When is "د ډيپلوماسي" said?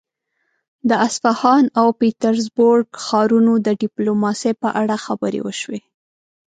3.65-4.51